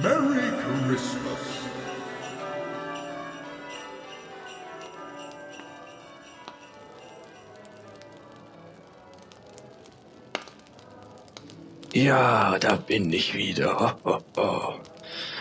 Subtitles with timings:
[0.00, 0.52] Merry
[0.86, 1.42] Christmas.
[11.92, 13.80] Ja, da bin ich wieder.
[13.80, 14.74] Ho, ho, ho.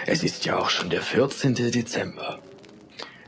[0.07, 1.53] Es ist ja auch schon der 14.
[1.53, 2.39] Dezember.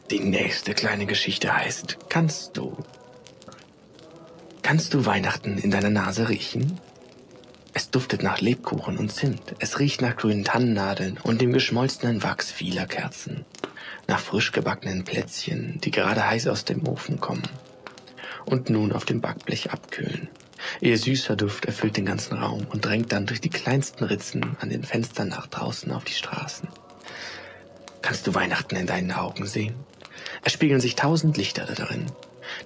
[0.10, 2.76] Die nächste kleine Geschichte heißt, kannst du?
[4.70, 6.80] Kannst du Weihnachten in deiner Nase riechen?
[7.74, 9.56] Es duftet nach Lebkuchen und Zimt.
[9.58, 13.46] Es riecht nach grünen Tannennadeln und dem geschmolzenen Wachs vieler Kerzen.
[14.06, 17.50] Nach frisch gebackenen Plätzchen, die gerade heiß aus dem Ofen kommen
[18.46, 20.28] und nun auf dem Backblech abkühlen.
[20.82, 24.70] Ihr süßer Duft erfüllt den ganzen Raum und drängt dann durch die kleinsten Ritzen an
[24.70, 26.68] den Fenstern nach draußen auf die Straßen.
[28.04, 29.74] Kannst du Weihnachten in deinen Augen sehen?
[30.44, 32.06] Es spiegeln sich tausend Lichter darin.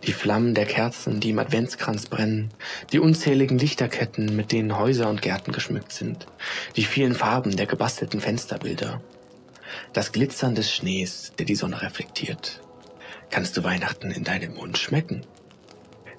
[0.06, 2.50] Die Flammen der Kerzen, die im Adventskranz brennen,
[2.92, 6.28] die unzähligen Lichterketten, mit denen Häuser und Gärten geschmückt sind,
[6.76, 9.02] die vielen Farben der gebastelten Fensterbilder,
[9.94, 12.62] das Glitzern des Schnees, der die Sonne reflektiert.
[13.30, 15.26] Kannst du Weihnachten in deinem Mund schmecken?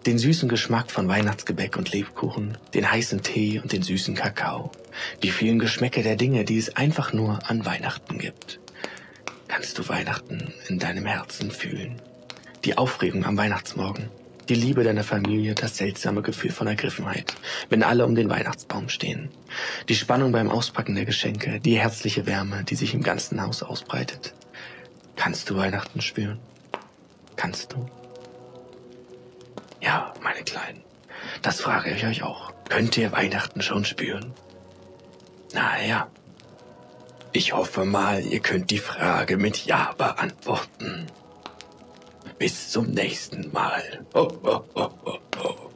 [0.06, 4.70] Den süßen Geschmack von Weihnachtsgebäck und Lebkuchen, den heißen Tee und den süßen Kakao,
[5.22, 8.60] die vielen Geschmäcke der Dinge, die es einfach nur an Weihnachten gibt.
[9.48, 12.02] Kannst du Weihnachten in deinem Herzen fühlen?
[12.64, 14.08] Die Aufregung am Weihnachtsmorgen,
[14.48, 17.34] die Liebe deiner Familie, das seltsame Gefühl von Ergriffenheit,
[17.68, 19.28] wenn alle um den Weihnachtsbaum stehen,
[19.90, 24.32] die Spannung beim Auspacken der Geschenke, die herzliche Wärme, die sich im ganzen Haus ausbreitet.
[25.14, 26.38] Kannst du Weihnachten spüren?
[27.36, 27.86] Kannst du?
[29.82, 30.82] Ja, meine Kleinen,
[31.42, 32.54] das frage ich euch auch.
[32.70, 34.32] Könnt ihr Weihnachten schon spüren?
[35.52, 36.08] Na ja.
[37.32, 41.06] Ich hoffe mal, ihr könnt die Frage mit Ja beantworten.
[42.38, 44.04] Bis zum nächsten Mal.
[44.14, 45.70] Ho, ho, ho, ho, ho.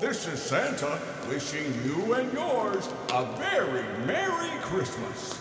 [0.00, 5.38] This is Santa wishing you and yours a very Merry Christmas.